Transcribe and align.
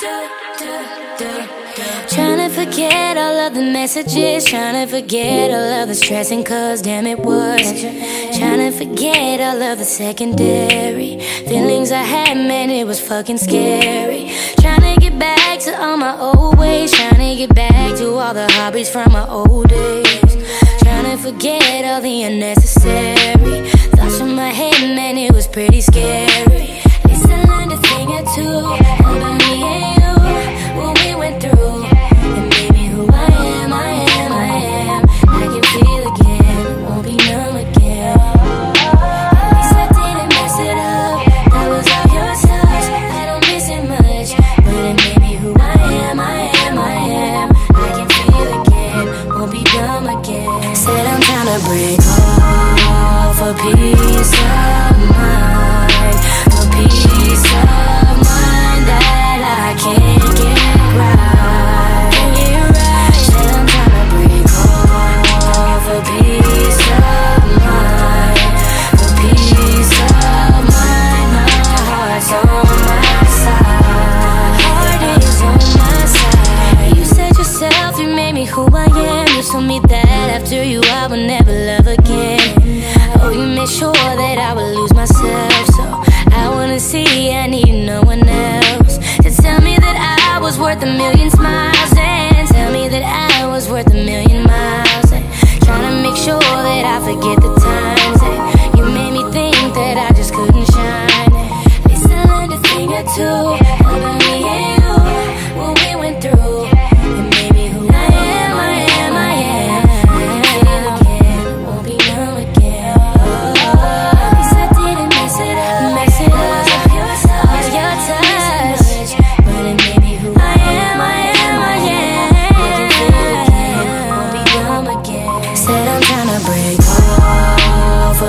Trying 0.00 0.48
to 2.38 2.48
forget 2.48 3.18
all 3.18 3.38
of 3.38 3.52
the 3.52 3.60
messages, 3.60 4.46
trying 4.46 4.86
to 4.86 4.90
forget 4.90 5.50
all 5.50 5.82
of 5.82 5.88
the 5.88 5.94
stressing, 5.94 6.42
cause 6.42 6.80
damn 6.80 7.06
it 7.06 7.18
was. 7.18 7.60
Trying 8.38 8.60
to 8.60 8.70
forget 8.70 9.40
all 9.42 9.60
of 9.60 9.76
the 9.76 9.84
secondary 9.84 11.20
feelings 11.46 11.92
I 11.92 12.02
had, 12.02 12.34
man, 12.38 12.70
it 12.70 12.86
was 12.86 12.98
fucking 12.98 13.36
scary. 13.36 14.32
Trying 14.58 14.94
to 14.94 15.00
get 15.00 15.18
back 15.18 15.60
to 15.60 15.78
all 15.78 15.98
my 15.98 16.18
old 16.18 16.58
ways, 16.58 16.92
trying 16.92 17.18
to 17.18 17.36
get 17.36 17.54
back 17.54 17.94
to 17.98 18.08
all 18.14 18.32
the 18.32 18.50
hobbies 18.52 18.88
from 18.88 19.12
my 19.12 19.28
old 19.28 19.68
days. 19.68 20.36
Trying 20.82 21.14
to 21.14 21.18
forget 21.18 21.84
all 21.84 22.00
the 22.00 22.22
unnecessary 22.22 23.19
made 78.32 78.42
me 78.42 78.46
who 78.46 78.68
I 78.72 78.84
am. 78.84 79.36
You 79.36 79.42
told 79.42 79.64
me 79.64 79.80
that 79.88 80.40
after 80.40 80.62
you, 80.62 80.80
I 80.84 81.06
would 81.08 81.26
never 81.26 81.52
love 81.52 81.86
again. 81.86 82.40
Oh, 83.20 83.30
you 83.30 83.46
made 83.56 83.68
sure 83.68 83.92
that 83.92 84.38
I 84.38 84.54
would 84.54 84.72
lose 84.76 84.94
myself. 84.94 85.66
So 85.74 85.82
I 86.36 86.48
wanna 86.48 86.78
see, 86.78 87.32
I 87.32 87.46
need 87.46 87.86
no 87.86 88.02
one 88.02 88.26
else 88.28 88.98
to 89.24 89.30
tell 89.42 89.60
me 89.60 89.76
that 89.76 89.96
I 90.32 90.38
was 90.40 90.58
worth 90.58 90.82
a 90.82 90.86
million 90.86 91.30
smiles 91.30 91.92
and 91.96 92.46
tell 92.48 92.72
me 92.72 92.88
that 92.88 93.02
I 93.02 93.46
was 93.46 93.68
worth 93.68 93.88
a 93.88 93.94
million 93.94 94.44
miles 94.44 95.12
and 95.12 95.24
trying 95.64 95.90
to 95.90 96.02
make 96.08 96.16
sure 96.16 96.38
that 96.38 96.84
I 96.84 96.96
forget 97.00 97.40
the 97.42 97.54
time. 97.60 97.89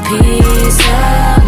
piece 0.00 0.80
of 0.90 1.45